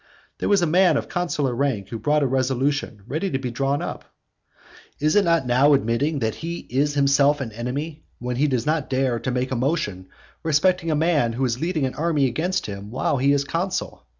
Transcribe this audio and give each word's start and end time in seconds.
There 0.39 0.49
was 0.49 0.63
a 0.63 0.65
man 0.65 0.97
of 0.97 1.07
consular 1.07 1.53
rank 1.55 1.89
who 1.89 1.97
had 1.97 2.01
brought 2.01 2.23
a 2.23 2.27
resolution 2.27 3.03
ready 3.05 3.29
drawn 3.29 3.83
up. 3.83 4.05
Is 4.99 5.15
it 5.15 5.23
not 5.23 5.45
now 5.45 5.75
admitting 5.75 6.17
that 6.17 6.33
he 6.41 6.61
is 6.71 6.95
himself 6.95 7.39
an 7.39 7.51
enemy, 7.51 8.01
when 8.17 8.37
he 8.37 8.47
does 8.47 8.65
not 8.65 8.89
dare 8.89 9.19
to 9.19 9.29
make 9.29 9.51
a 9.51 9.55
motion 9.55 10.07
respecting 10.41 10.89
a 10.89 10.95
man 10.95 11.33
who 11.33 11.45
is 11.45 11.61
leading 11.61 11.85
an 11.85 11.93
army 11.93 12.25
against 12.25 12.65
him 12.65 12.89
while 12.89 13.17
he 13.17 13.31
is 13.31 13.43
consul? 13.43 14.07